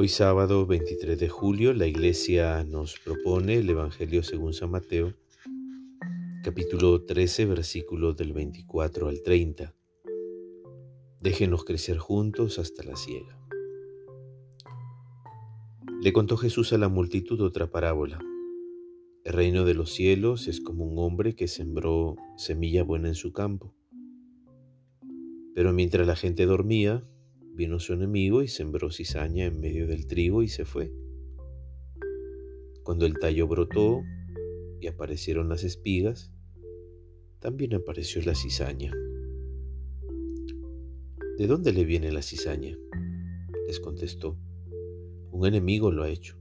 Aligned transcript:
Hoy 0.00 0.06
sábado 0.06 0.64
23 0.64 1.18
de 1.18 1.28
julio 1.28 1.74
la 1.74 1.88
iglesia 1.88 2.62
nos 2.62 3.00
propone 3.00 3.54
el 3.54 3.68
Evangelio 3.68 4.22
según 4.22 4.54
San 4.54 4.70
Mateo, 4.70 5.12
capítulo 6.44 7.04
13, 7.04 7.46
versículos 7.46 8.16
del 8.16 8.32
24 8.32 9.08
al 9.08 9.20
30. 9.24 9.74
Déjenos 11.18 11.64
crecer 11.64 11.98
juntos 11.98 12.60
hasta 12.60 12.84
la 12.84 12.94
siega. 12.94 13.40
Le 16.00 16.12
contó 16.12 16.36
Jesús 16.36 16.72
a 16.72 16.78
la 16.78 16.88
multitud 16.88 17.40
otra 17.40 17.68
parábola. 17.68 18.20
El 19.24 19.32
reino 19.32 19.64
de 19.64 19.74
los 19.74 19.92
cielos 19.92 20.46
es 20.46 20.60
como 20.60 20.84
un 20.84 20.96
hombre 21.00 21.34
que 21.34 21.48
sembró 21.48 22.14
semilla 22.36 22.84
buena 22.84 23.08
en 23.08 23.16
su 23.16 23.32
campo. 23.32 23.74
Pero 25.56 25.72
mientras 25.72 26.06
la 26.06 26.14
gente 26.14 26.46
dormía, 26.46 27.04
Vino 27.58 27.80
su 27.80 27.92
enemigo 27.92 28.44
y 28.44 28.46
sembró 28.46 28.88
cizaña 28.88 29.46
en 29.46 29.58
medio 29.58 29.88
del 29.88 30.06
trigo 30.06 30.44
y 30.44 30.48
se 30.48 30.64
fue. 30.64 30.92
Cuando 32.84 33.04
el 33.04 33.18
tallo 33.18 33.48
brotó 33.48 34.04
y 34.80 34.86
aparecieron 34.86 35.48
las 35.48 35.64
espigas, 35.64 36.30
también 37.40 37.74
apareció 37.74 38.22
la 38.22 38.36
cizaña. 38.36 38.92
¿De 41.36 41.48
dónde 41.48 41.72
le 41.72 41.84
viene 41.84 42.12
la 42.12 42.22
cizaña? 42.22 42.78
Les 43.66 43.80
contestó. 43.80 44.38
Un 45.32 45.44
enemigo 45.44 45.90
lo 45.90 46.04
ha 46.04 46.10
hecho. 46.10 46.36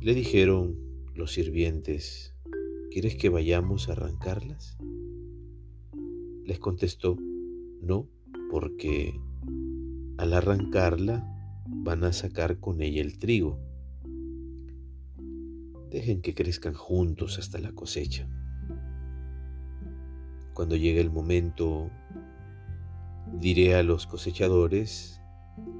Le 0.00 0.12
dijeron 0.12 0.76
los 1.14 1.34
sirvientes, 1.34 2.34
¿quieres 2.90 3.14
que 3.14 3.28
vayamos 3.28 3.88
a 3.88 3.92
arrancarlas? 3.92 4.76
Les 6.44 6.58
contestó, 6.58 7.16
no, 7.80 8.08
porque 8.50 9.20
al 10.22 10.34
arrancarla, 10.34 11.26
van 11.66 12.04
a 12.04 12.12
sacar 12.12 12.60
con 12.60 12.80
ella 12.80 13.02
el 13.02 13.18
trigo. 13.18 13.58
Dejen 15.90 16.22
que 16.22 16.32
crezcan 16.32 16.74
juntos 16.74 17.40
hasta 17.40 17.58
la 17.58 17.72
cosecha. 17.72 18.28
Cuando 20.54 20.76
llegue 20.76 21.00
el 21.00 21.10
momento, 21.10 21.90
diré 23.40 23.74
a 23.74 23.82
los 23.82 24.06
cosechadores, 24.06 25.20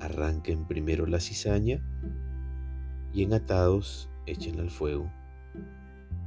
arranquen 0.01 0.67
primero 0.67 1.07
la 1.07 1.21
cizaña 1.21 1.81
y 3.15 3.23
en 3.23 3.35
atados 3.35 4.11
echen 4.27 4.59
al 4.59 4.71
fuego. 4.71 5.09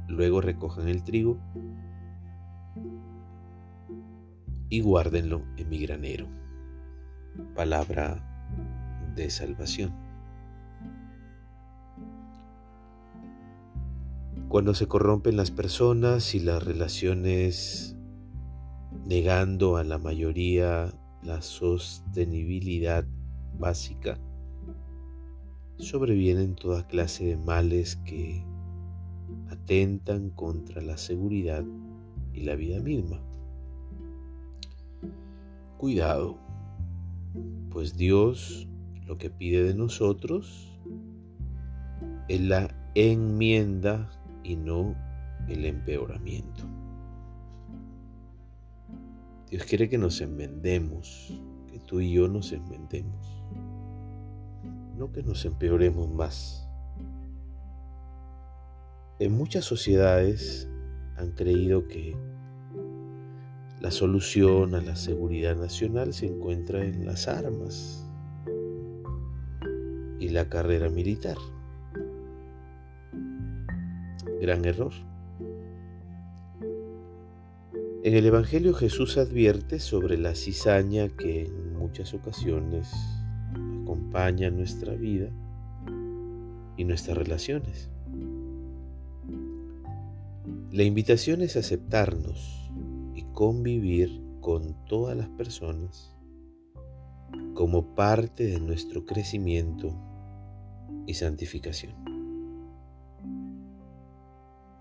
Luego 0.08 0.40
recojan 0.40 0.88
el 0.88 1.04
trigo 1.04 1.38
y 4.70 4.80
guárdenlo 4.80 5.42
en 5.58 5.68
mi 5.68 5.80
granero 5.80 6.45
palabra 7.54 8.22
de 9.14 9.30
salvación. 9.30 9.94
Cuando 14.48 14.74
se 14.74 14.86
corrompen 14.86 15.36
las 15.36 15.50
personas 15.50 16.34
y 16.34 16.40
las 16.40 16.62
relaciones 16.62 17.96
negando 19.04 19.76
a 19.76 19.84
la 19.84 19.98
mayoría 19.98 20.92
la 21.22 21.42
sostenibilidad 21.42 23.04
básica, 23.58 24.18
sobrevienen 25.78 26.54
toda 26.54 26.86
clase 26.86 27.24
de 27.24 27.36
males 27.36 27.96
que 28.04 28.44
atentan 29.50 30.30
contra 30.30 30.80
la 30.80 30.96
seguridad 30.96 31.64
y 32.32 32.42
la 32.42 32.54
vida 32.54 32.80
misma. 32.80 33.20
Cuidado, 35.78 36.38
pues 37.70 37.96
Dios 37.96 38.68
lo 39.06 39.18
que 39.18 39.30
pide 39.30 39.62
de 39.62 39.74
nosotros 39.74 40.72
es 42.28 42.40
la 42.40 42.74
enmienda 42.94 44.10
y 44.42 44.56
no 44.56 44.94
el 45.48 45.64
empeoramiento. 45.64 46.64
Dios 49.50 49.64
quiere 49.64 49.88
que 49.88 49.98
nos 49.98 50.20
enmendemos, 50.20 51.40
que 51.68 51.78
tú 51.78 52.00
y 52.00 52.12
yo 52.12 52.26
nos 52.26 52.52
enmendemos, 52.52 53.44
no 54.96 55.12
que 55.12 55.22
nos 55.22 55.44
empeoremos 55.44 56.10
más. 56.10 56.68
En 59.18 59.32
muchas 59.32 59.64
sociedades 59.64 60.68
han 61.16 61.32
creído 61.32 61.86
que 61.86 62.16
la 63.86 63.92
solución 63.92 64.74
a 64.74 64.80
la 64.80 64.96
seguridad 64.96 65.54
nacional 65.54 66.12
se 66.12 66.26
encuentra 66.26 66.84
en 66.84 67.06
las 67.06 67.28
armas 67.28 68.04
y 70.18 70.28
la 70.30 70.48
carrera 70.48 70.88
militar. 70.88 71.36
Gran 74.40 74.64
error. 74.64 74.90
En 78.02 78.14
el 78.14 78.26
Evangelio 78.26 78.74
Jesús 78.74 79.18
advierte 79.18 79.78
sobre 79.78 80.18
la 80.18 80.34
cizaña 80.34 81.06
que 81.06 81.44
en 81.44 81.74
muchas 81.74 82.12
ocasiones 82.12 82.92
acompaña 83.84 84.50
nuestra 84.50 84.94
vida 84.94 85.30
y 86.76 86.82
nuestras 86.82 87.16
relaciones. 87.16 87.88
La 90.72 90.82
invitación 90.82 91.40
es 91.40 91.56
aceptarnos 91.56 92.55
convivir 93.36 94.22
con 94.40 94.86
todas 94.86 95.14
las 95.14 95.28
personas 95.28 96.16
como 97.52 97.94
parte 97.94 98.46
de 98.46 98.58
nuestro 98.58 99.04
crecimiento 99.04 99.94
y 101.06 101.12
santificación. 101.12 101.92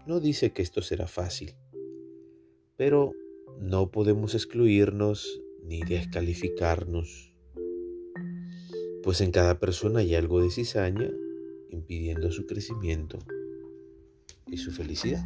No 0.08 0.22
dice 0.22 0.54
que 0.54 0.62
esto 0.62 0.82
será 0.82 1.06
fácil, 1.06 1.54
pero 2.78 3.12
no 3.60 3.92
podemos 3.92 4.36
excluirnos 4.36 5.42
ni 5.62 5.82
descalificarnos, 5.82 7.34
pues 9.04 9.20
en 9.20 9.32
cada 9.32 9.60
persona 9.60 10.00
hay 10.00 10.16
algo 10.16 10.42
de 10.42 10.50
cizaña 10.50 11.12
impidiendo 11.72 12.32
su 12.32 12.46
crecimiento 12.46 13.20
y 14.48 14.56
su 14.56 14.72
felicidad. 14.72 15.26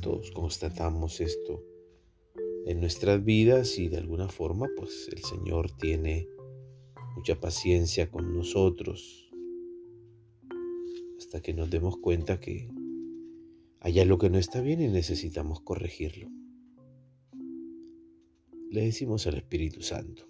Todos 0.00 0.30
constatamos 0.30 1.20
esto 1.20 1.73
en 2.66 2.80
nuestras 2.80 3.24
vidas 3.24 3.78
y 3.78 3.88
de 3.88 3.98
alguna 3.98 4.28
forma 4.28 4.68
pues 4.76 5.08
el 5.12 5.22
Señor 5.22 5.70
tiene 5.76 6.28
mucha 7.16 7.38
paciencia 7.38 8.10
con 8.10 8.34
nosotros. 8.34 9.30
Hasta 11.18 11.40
que 11.40 11.54
nos 11.54 11.70
demos 11.70 11.96
cuenta 11.98 12.40
que 12.40 12.70
hay 13.80 14.00
algo 14.00 14.18
que 14.18 14.30
no 14.30 14.38
está 14.38 14.60
bien 14.60 14.80
y 14.80 14.88
necesitamos 14.88 15.60
corregirlo. 15.60 16.28
Le 18.70 18.82
decimos 18.86 19.26
al 19.26 19.36
Espíritu 19.36 19.82
Santo, 19.82 20.26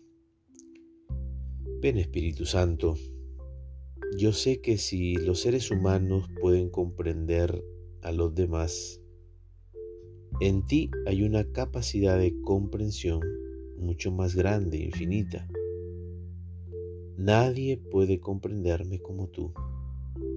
ven 1.81 1.99
Espíritu 1.99 2.45
Santo, 2.45 2.97
yo 4.19 4.33
sé 4.33 4.61
que 4.61 4.77
si 4.77 5.15
los 5.15 5.41
seres 5.41 5.71
humanos 5.71 6.29
pueden 6.41 6.69
comprender 6.69 7.65
a 8.03 8.13
los 8.13 8.35
demás, 8.35 9.01
en 10.41 10.67
ti 10.67 10.91
hay 11.07 11.23
una 11.23 11.45
capacidad 11.45 12.19
de 12.19 12.35
comprensión 12.43 13.21
mucho 13.79 14.11
más 14.11 14.35
grande, 14.35 14.79
infinita. 14.79 15.49
Nadie 17.17 17.77
puede 17.77 18.19
comprenderme 18.19 18.99
como 18.99 19.29
tú, 19.29 19.53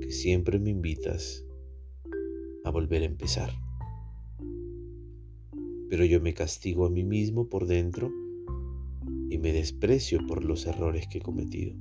que 0.01 0.11
siempre 0.11 0.59
me 0.59 0.69
invitas 0.69 1.45
a 2.63 2.69
volver 2.69 3.01
a 3.01 3.05
empezar. 3.05 3.49
Pero 5.89 6.05
yo 6.05 6.21
me 6.21 6.33
castigo 6.33 6.85
a 6.85 6.89
mí 6.89 7.03
mismo 7.03 7.47
por 7.47 7.65
dentro 7.65 8.11
y 9.29 9.37
me 9.37 9.53
desprecio 9.53 10.25
por 10.27 10.43
los 10.43 10.67
errores 10.67 11.07
que 11.07 11.17
he 11.17 11.21
cometido. 11.21 11.75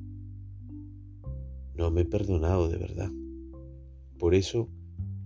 No 1.75 1.91
me 1.91 2.03
he 2.03 2.05
perdonado 2.07 2.69
de 2.69 2.79
verdad. 2.79 3.11
Por 4.19 4.35
eso, 4.35 4.71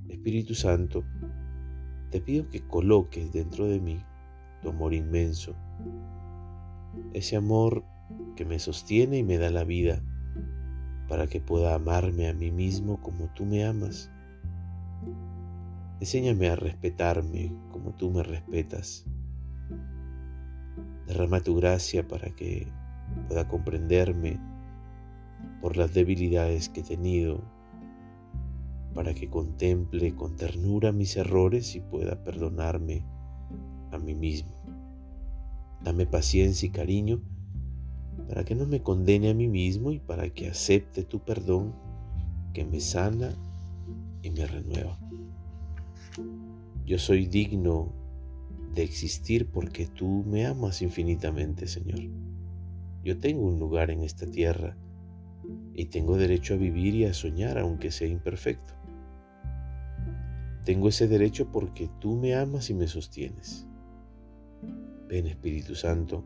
Espíritu 0.09 0.55
Santo, 0.55 1.05
te 2.11 2.21
pido 2.21 2.49
que 2.49 2.61
coloques 2.61 3.33
dentro 3.33 3.67
de 3.67 3.81
mí 3.81 4.05
tu 4.63 4.69
amor 4.69 4.93
inmenso, 4.93 5.55
ese 7.13 7.37
amor 7.37 7.85
que 8.37 8.45
me 8.45 8.59
sostiene 8.59 9.19
y 9.19 9.23
me 9.23 9.39
da 9.39 9.51
la 9.51 9.65
vida 9.65 10.03
para 11.09 11.27
que 11.27 11.41
pueda 11.41 11.75
amarme 11.75 12.29
a 12.29 12.35
mí 12.35 12.51
mismo 12.51 13.01
como 13.01 13.29
tú 13.35 13.45
me 13.45 13.65
amas. 13.65 14.11
Enséñame 16.01 16.49
a 16.49 16.57
respetarme 16.57 17.53
como 17.71 17.93
tú 17.93 18.11
me 18.11 18.23
respetas. 18.23 19.05
Derrama 21.07 21.41
tu 21.41 21.57
gracia 21.57 22.07
para 22.07 22.31
que 22.31 22.69
pueda 23.29 23.49
comprenderme 23.49 24.39
por 25.61 25.77
las 25.77 25.93
debilidades 25.93 26.69
que 26.69 26.81
he 26.81 26.85
tenido 26.85 27.43
para 28.95 29.15
que 29.15 29.29
contemple 29.29 30.15
con 30.15 30.37
ternura 30.37 30.93
mis 30.93 31.17
errores 31.17 31.77
y 31.77 31.81
pueda 31.81 32.23
perdonarme 32.23 33.05
a 33.93 33.99
mí 33.99 34.15
mismo. 34.15 34.51
Dame 35.83 36.07
paciencia 36.07 36.67
y 36.67 36.71
cariño 36.71 37.23
para 38.29 38.45
que 38.45 38.55
no 38.55 38.67
me 38.67 38.83
condene 38.83 39.31
a 39.31 39.35
mí 39.35 39.49
mismo 39.49 39.93
y 39.93 39.99
para 39.99 40.31
que 40.31 40.49
acepte 40.49 41.05
tu 41.05 41.21
perdón 41.21 41.75
que 42.53 42.65
me 42.65 42.81
sana 42.81 43.35
y 44.23 44.31
me 44.31 44.47
renueva. 44.47 44.99
Yo 46.85 46.99
soy 46.99 47.27
digno 47.27 47.93
de 48.75 48.83
existir 48.83 49.49
porque 49.51 49.87
tú 49.87 50.25
me 50.27 50.47
amas 50.47 50.83
infinitamente, 50.83 51.67
Señor. 51.67 52.01
Yo 53.03 53.19
tengo 53.19 53.47
un 53.47 53.59
lugar 53.59 53.91
en 53.91 54.03
esta 54.03 54.27
tierra 54.27 54.77
y 55.75 55.87
tengo 55.87 56.17
derecho 56.17 56.55
a 56.55 56.59
vivir 56.59 56.95
y 56.95 57.05
a 57.05 57.15
soñar 57.15 57.59
aunque 57.59 57.91
sea 57.91 58.09
imperfecto. 58.09 58.75
Tengo 60.65 60.89
ese 60.89 61.09
derecho 61.09 61.51
porque 61.51 61.89
tú 62.01 62.17
me 62.17 62.35
amas 62.35 62.71
y 62.71 62.75
me 62.75 62.87
sostienes. 62.87 63.67
Ven 65.09 65.27
Espíritu 65.27 65.75
Santo, 65.75 66.23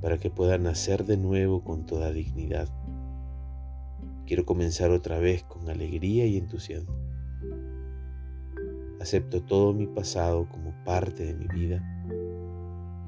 para 0.00 0.18
que 0.18 0.30
pueda 0.30 0.58
nacer 0.58 1.04
de 1.04 1.16
nuevo 1.16 1.62
con 1.62 1.86
toda 1.86 2.12
dignidad. 2.12 2.68
Quiero 4.26 4.46
comenzar 4.46 4.90
otra 4.90 5.18
vez 5.18 5.44
con 5.44 5.68
alegría 5.68 6.26
y 6.26 6.38
entusiasmo. 6.38 6.94
Acepto 9.00 9.42
todo 9.42 9.74
mi 9.74 9.86
pasado 9.86 10.48
como 10.48 10.72
parte 10.84 11.26
de 11.26 11.34
mi 11.34 11.46
vida. 11.46 11.82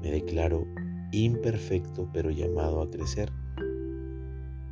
Me 0.01 0.11
declaro 0.11 0.65
imperfecto 1.11 2.07
pero 2.13 2.29
llamado 2.29 2.81
a 2.81 2.89
crecer. 2.89 3.31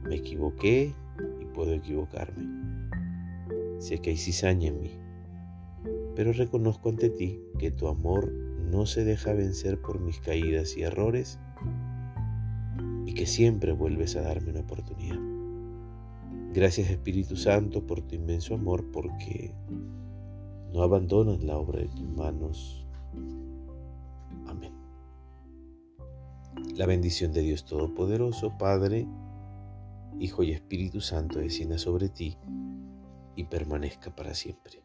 Me 0.04 0.16
equivoqué 0.18 0.94
y 1.42 1.46
puedo 1.46 1.74
equivocarme. 1.74 2.46
Sé 3.80 4.00
que 4.00 4.12
hay 4.12 4.18
cizaña 4.18 4.68
en 4.68 4.80
mí, 4.80 4.92
pero 6.16 6.32
reconozco 6.34 6.90
ante 6.90 7.10
ti 7.10 7.42
que 7.60 7.72
tu 7.72 7.88
amor 7.88 8.32
no 8.32 8.86
se 8.86 9.04
deja 9.04 9.34
vencer 9.34 9.80
por 9.80 10.00
mis 10.00 10.20
caídas 10.20 10.76
y 10.78 10.84
errores 10.84 11.40
y 13.06 13.14
que 13.14 13.26
siempre 13.26 13.74
vuelves 13.74 14.16
a 14.16 14.22
darme 14.22 14.52
una 14.52 14.62
oportunidad. 14.62 15.20
Gracias 16.54 16.90
Espíritu 16.90 17.36
Santo 17.36 17.86
por 17.86 18.02
tu 18.02 18.16
inmenso 18.16 18.56
amor 18.56 18.86
porque 18.92 19.54
no 20.74 20.82
abandonas 20.82 21.44
la 21.44 21.58
obra 21.58 21.80
de 21.80 21.88
tus 21.90 22.08
manos. 22.10 22.86
Amén. 24.48 24.74
La 26.76 26.86
bendición 26.86 27.34
de 27.34 27.42
Dios 27.42 27.66
Todopoderoso, 27.66 28.58
Padre, 28.58 29.08
Hijo 30.20 30.44
y 30.44 30.52
Espíritu 30.52 31.02
Santo 31.02 31.40
descienda 31.40 31.78
sobre 31.78 32.08
ti 32.08 32.38
y 33.36 33.44
permanezca 33.44 34.16
para 34.16 34.34
siempre. 34.34 34.85